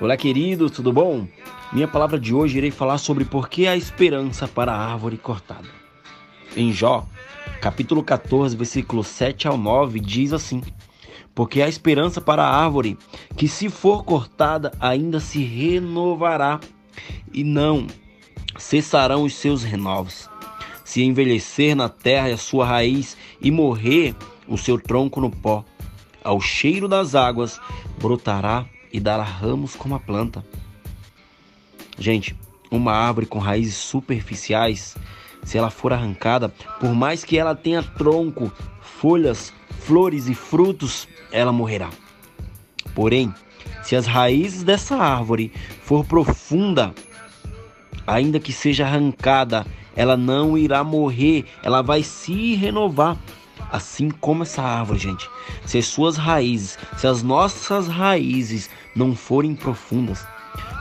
Olá, 0.00 0.16
queridos, 0.16 0.72
tudo 0.72 0.94
bom? 0.94 1.28
Minha 1.70 1.86
palavra 1.86 2.18
de 2.18 2.34
hoje 2.34 2.56
irei 2.56 2.70
falar 2.70 2.96
sobre 2.96 3.22
por 3.22 3.50
que 3.50 3.66
a 3.66 3.76
esperança 3.76 4.48
para 4.48 4.72
a 4.72 4.92
árvore 4.92 5.18
cortada. 5.18 5.68
Em 6.56 6.72
Jó, 6.72 7.06
capítulo 7.60 8.02
14, 8.02 8.56
versículo 8.56 9.04
7 9.04 9.46
ao 9.46 9.58
9, 9.58 10.00
diz 10.00 10.32
assim: 10.32 10.62
Porque 11.34 11.60
a 11.60 11.68
esperança 11.68 12.18
para 12.18 12.42
a 12.42 12.64
árvore, 12.64 12.96
que 13.36 13.46
se 13.46 13.68
for 13.68 14.02
cortada, 14.02 14.72
ainda 14.80 15.20
se 15.20 15.44
renovará, 15.44 16.60
e 17.30 17.44
não 17.44 17.86
cessarão 18.56 19.24
os 19.24 19.34
seus 19.34 19.62
renovos. 19.62 20.30
Se 20.82 21.02
envelhecer 21.02 21.76
na 21.76 21.90
terra 21.90 22.32
a 22.32 22.38
sua 22.38 22.64
raiz 22.64 23.18
e 23.38 23.50
morrer 23.50 24.16
o 24.48 24.56
seu 24.56 24.80
tronco 24.80 25.20
no 25.20 25.30
pó, 25.30 25.62
ao 26.24 26.40
cheiro 26.40 26.88
das 26.88 27.14
águas 27.14 27.60
brotará 27.98 28.64
e 28.92 29.00
dará 29.00 29.22
ramos 29.22 29.74
como 29.76 29.94
a 29.94 30.00
planta. 30.00 30.44
Gente, 31.98 32.36
uma 32.70 32.92
árvore 32.92 33.26
com 33.26 33.38
raízes 33.38 33.74
superficiais, 33.74 34.96
se 35.42 35.58
ela 35.58 35.70
for 35.70 35.92
arrancada, 35.92 36.48
por 36.78 36.94
mais 36.94 37.24
que 37.24 37.38
ela 37.38 37.54
tenha 37.54 37.82
tronco, 37.82 38.52
folhas, 38.80 39.52
flores 39.80 40.28
e 40.28 40.34
frutos, 40.34 41.08
ela 41.32 41.52
morrerá. 41.52 41.90
Porém, 42.94 43.34
se 43.82 43.96
as 43.96 44.06
raízes 44.06 44.62
dessa 44.62 44.96
árvore 44.96 45.52
for 45.82 46.04
profunda, 46.04 46.94
ainda 48.06 48.38
que 48.38 48.52
seja 48.52 48.86
arrancada, 48.86 49.66
ela 49.96 50.16
não 50.16 50.56
irá 50.56 50.84
morrer, 50.84 51.44
ela 51.62 51.82
vai 51.82 52.02
se 52.02 52.54
renovar. 52.54 53.16
Assim 53.70 54.10
como 54.10 54.42
essa 54.42 54.62
árvore, 54.62 54.98
gente. 54.98 55.28
Se 55.64 55.78
as 55.78 55.86
suas 55.86 56.16
raízes, 56.16 56.78
se 56.96 57.06
as 57.06 57.22
nossas 57.22 57.86
raízes 57.86 58.68
não 58.96 59.14
forem 59.14 59.54
profundas, 59.54 60.26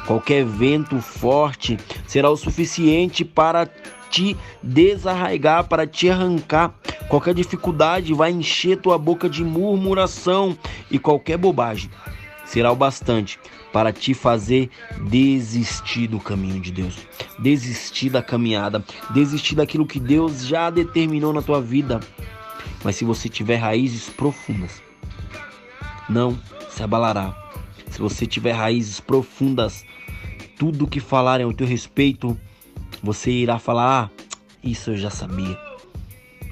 qualquer 0.08 0.44
vento 0.46 1.00
forte 1.00 1.78
será 2.08 2.30
o 2.30 2.38
suficiente 2.38 3.24
para 3.24 3.70
te 4.10 4.36
desarraigar, 4.62 5.66
para 5.66 5.86
te 5.86 6.10
arrancar. 6.10 6.74
Qualquer 7.08 7.34
dificuldade 7.34 8.14
vai 8.14 8.32
encher 8.32 8.78
tua 8.78 8.98
boca 8.98 9.30
de 9.30 9.44
murmuração 9.44 10.58
e 10.92 11.00
qualquer 11.00 11.38
bobagem 11.38 11.90
será 12.46 12.72
o 12.72 12.76
bastante 12.76 13.40
para 13.72 13.94
te 13.94 14.14
fazer 14.14 14.70
desistir 15.08 16.08
do 16.08 16.20
caminho 16.20 16.60
de 16.60 16.72
Deus, 16.72 16.98
desistir 17.38 18.10
da 18.10 18.24
caminhada, 18.24 18.84
desistir 19.12 19.56
daquilo 19.56 19.86
que 19.86 20.00
Deus 20.00 20.46
já 20.46 20.70
determinou 20.70 21.32
na 21.32 21.42
tua 21.42 21.62
vida. 21.62 22.00
Mas 22.84 22.96
se 22.96 23.06
você 23.06 23.28
tiver 23.28 23.58
raízes 23.58 24.10
profundas, 24.10 24.82
não 26.08 26.40
se 26.70 26.82
abalará. 26.82 27.36
Se 27.90 28.00
você 28.00 28.26
tiver 28.26 28.54
raízes 28.54 29.00
profundas, 29.00 29.84
tudo 30.58 30.88
que 30.88 31.00
falarem 31.00 31.46
ao 31.46 31.54
teu 31.54 31.68
respeito, 31.68 32.38
você 33.02 33.32
irá 33.32 33.60
falar: 33.60 34.04
ah, 34.04 34.10
isso 34.64 34.92
eu 34.92 34.98
já 34.98 35.10
sabia. 35.10 35.58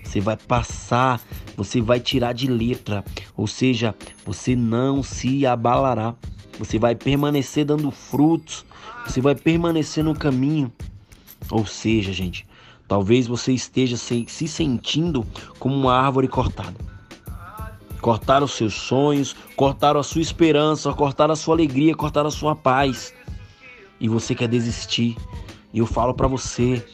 Você 0.04 0.22
vai 0.22 0.38
passar, 0.38 1.22
você 1.56 1.82
vai 1.82 2.00
tirar 2.00 2.34
de 2.34 2.48
letra, 2.48 3.04
ou 3.36 3.46
seja, 3.46 3.94
você 4.26 4.56
não 4.56 5.04
se 5.04 5.46
abalará. 5.46 6.16
Você 6.58 6.80
vai 6.80 6.96
permanecer 6.96 7.66
dando 7.66 7.92
frutos, 7.92 8.66
você 9.06 9.22
vai 9.22 9.36
permanecer 9.36 10.04
no 10.04 10.16
caminho. 10.16 10.72
Ou 11.52 11.66
seja, 11.66 12.12
gente, 12.12 12.47
Talvez 12.88 13.28
você 13.28 13.52
esteja 13.52 13.98
se, 13.98 14.26
se 14.30 14.48
sentindo 14.48 15.26
como 15.60 15.76
uma 15.76 15.94
árvore 15.94 16.28
cortada. 16.28 16.76
Cortaram 18.00 18.46
os 18.46 18.54
seus 18.54 18.74
sonhos, 18.74 19.36
cortaram 19.56 20.00
a 20.00 20.04
sua 20.04 20.22
esperança, 20.22 20.94
cortaram 20.94 21.34
a 21.34 21.36
sua 21.36 21.56
alegria, 21.56 21.96
cortaram 21.96 22.28
a 22.28 22.32
sua 22.32 22.56
paz. 22.56 23.14
E 24.00 24.08
você 24.08 24.34
quer 24.34 24.48
desistir. 24.48 25.18
E 25.74 25.80
eu 25.80 25.86
falo 25.86 26.14
para 26.14 26.28
você, 26.28 26.86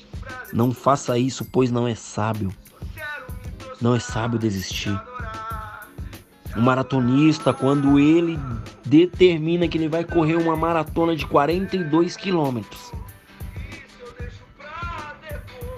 não 0.52 0.72
faça 0.72 1.18
isso, 1.18 1.46
pois 1.46 1.72
não 1.72 1.88
é 1.88 1.94
sábio. 1.94 2.52
Não 3.80 3.96
é 3.96 4.00
sábio 4.00 4.40
desistir. 4.40 5.00
O 6.56 6.62
maratonista, 6.62 7.54
quando 7.54 8.00
ele 8.00 8.40
determina 8.86 9.68
que 9.68 9.78
ele 9.78 9.90
vai 9.90 10.04
correr 10.04 10.36
uma 10.36 10.56
maratona 10.56 11.16
de 11.16 11.26
42 11.26 12.16
quilômetros, 12.16 12.92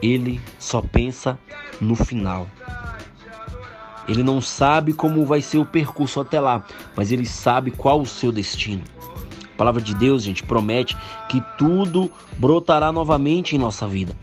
ele 0.06 0.40
só 0.60 0.82
pensa 0.82 1.38
no 1.82 1.96
final. 1.96 2.48
Ele 4.08 4.22
não 4.22 4.40
sabe 4.40 4.94
como 4.94 5.26
vai 5.26 5.42
ser 5.42 5.58
o 5.58 5.66
percurso 5.66 6.20
até 6.20 6.40
lá, 6.40 6.64
mas 6.96 7.12
ele 7.12 7.26
sabe 7.26 7.72
qual 7.72 8.02
o 8.02 8.06
seu 8.06 8.32
destino. 8.32 8.84
A 9.54 9.58
palavra 9.58 9.82
de 9.82 9.96
Deus, 9.96 10.22
gente, 10.22 10.44
promete 10.44 10.96
que 11.28 11.42
tudo 11.58 12.12
brotará 12.38 12.92
novamente 12.92 13.56
em 13.56 13.60
nossa 13.60 13.88
vida. 13.88 14.16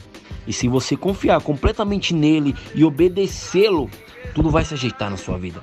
E 0.47 0.53
se 0.53 0.69
você 0.69 0.97
confiar 0.97 1.41
completamente 1.41 2.14
nele 2.14 2.54
e 2.75 2.84
obedecê-lo, 2.84 3.91
tudo 4.34 4.50
vai 4.50 4.64
se 4.64 4.75
ajeitar 4.75 5.10
na 5.10 5.16
sua 5.16 5.38
vida. 5.38 5.62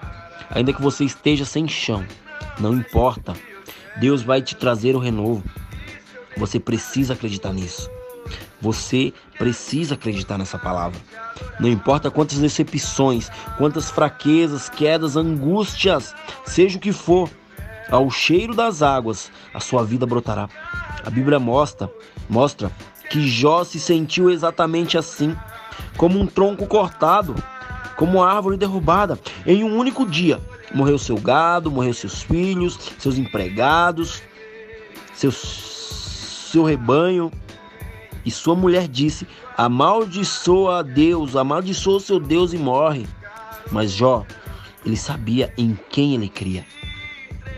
Ainda 0.49 0.73
que 0.73 0.81
você 0.81 1.05
esteja 1.05 1.45
sem 1.45 1.67
chão, 1.67 2.03
não 2.59 2.73
importa. 2.73 3.33
Deus 3.99 4.21
vai 4.21 4.41
te 4.41 4.55
trazer 4.55 4.95
o 4.95 4.99
renovo. 4.99 5.43
Você 6.37 6.59
precisa 6.59 7.13
acreditar 7.13 7.53
nisso. 7.53 7.89
Você 8.61 9.13
precisa 9.37 9.95
acreditar 9.95 10.37
nessa 10.37 10.57
palavra. 10.57 10.99
Não 11.59 11.69
importa 11.69 12.11
quantas 12.11 12.39
decepções, 12.39 13.29
quantas 13.57 13.89
fraquezas, 13.89 14.69
quedas, 14.69 15.15
angústias, 15.15 16.13
seja 16.45 16.77
o 16.77 16.81
que 16.81 16.91
for, 16.91 17.29
ao 17.89 18.09
cheiro 18.11 18.53
das 18.53 18.81
águas, 18.81 19.31
a 19.53 19.59
sua 19.59 19.83
vida 19.83 20.05
brotará. 20.05 20.47
A 21.05 21.09
Bíblia 21.09 21.39
mostra, 21.39 21.91
mostra 22.29 22.71
que 23.09 23.27
Jó 23.27 23.63
se 23.63 23.79
sentiu 23.79 24.29
exatamente 24.29 24.97
assim, 24.97 25.35
como 25.97 26.19
um 26.19 26.27
tronco 26.27 26.67
cortado, 26.67 27.35
como 27.97 28.19
uma 28.19 28.31
árvore 28.31 28.57
derrubada. 28.57 29.19
Em 29.45 29.63
um 29.63 29.77
único 29.77 30.05
dia, 30.05 30.39
morreu 30.73 30.97
seu 30.97 31.17
gado, 31.17 31.71
morreu 31.71 31.93
seus 31.93 32.21
filhos, 32.21 32.79
seus 32.99 33.17
empregados, 33.17 34.21
seus, 35.13 35.35
seu 36.51 36.63
rebanho, 36.63 37.31
e 38.25 38.31
sua 38.31 38.55
mulher 38.55 38.87
disse: 38.87 39.27
Amaldiçoa 39.57 40.79
a 40.79 40.81
Deus, 40.81 41.35
amaldiçoa 41.35 41.97
o 41.97 41.99
seu 41.99 42.19
Deus 42.19 42.53
e 42.53 42.57
morre. 42.57 43.05
Mas 43.71 43.91
Jó, 43.91 44.25
ele 44.85 44.97
sabia 44.97 45.53
em 45.57 45.77
quem 45.89 46.15
ele 46.15 46.29
cria. 46.29 46.65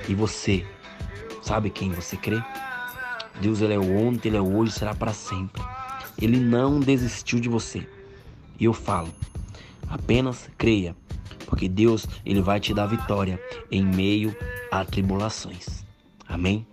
E 0.07 0.15
você, 0.15 0.65
sabe 1.41 1.69
quem 1.69 1.91
você 1.91 2.17
crê? 2.17 2.41
Deus 3.39 3.61
ele 3.61 3.73
é 3.73 3.79
ontem, 3.79 4.29
ele 4.29 4.37
é 4.37 4.41
hoje, 4.41 4.73
será 4.73 4.93
para 4.93 5.13
sempre. 5.13 5.61
Ele 6.21 6.39
não 6.39 6.79
desistiu 6.79 7.39
de 7.39 7.49
você. 7.49 7.87
E 8.59 8.65
eu 8.65 8.73
falo, 8.73 9.09
apenas 9.89 10.49
creia, 10.57 10.95
porque 11.47 11.67
Deus 11.67 12.05
ele 12.25 12.41
vai 12.41 12.59
te 12.59 12.73
dar 12.73 12.85
vitória 12.85 13.41
em 13.71 13.83
meio 13.83 14.35
a 14.71 14.85
tribulações. 14.85 15.83
Amém? 16.27 16.65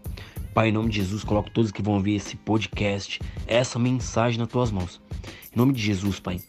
Pai, 0.59 0.71
em 0.71 0.73
nome 0.73 0.91
de 0.91 0.97
Jesus, 0.97 1.23
coloco 1.23 1.49
todos 1.51 1.71
que 1.71 1.81
vão 1.81 1.95
ouvir 1.95 2.17
esse 2.17 2.35
podcast, 2.35 3.21
essa 3.47 3.79
mensagem 3.79 4.41
nas 4.41 4.49
tuas 4.49 4.73
mãos. 4.73 5.01
Em 5.55 5.57
nome 5.57 5.73
de 5.73 5.81
Jesus, 5.81 6.19
Pai, 6.19 6.41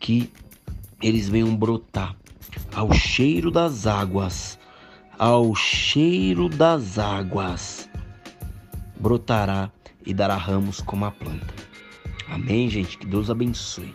que 0.00 0.32
eles 1.00 1.28
venham 1.28 1.54
brotar 1.54 2.16
ao 2.74 2.92
cheiro 2.92 3.48
das 3.52 3.86
águas, 3.86 4.58
ao 5.16 5.54
cheiro 5.54 6.48
das 6.48 6.98
águas, 6.98 7.88
brotará 8.98 9.70
e 10.04 10.12
dará 10.12 10.36
ramos 10.36 10.80
como 10.80 11.04
a 11.04 11.12
planta. 11.12 11.54
Amém, 12.28 12.68
gente? 12.68 12.98
Que 12.98 13.06
Deus 13.06 13.30
abençoe. 13.30 13.92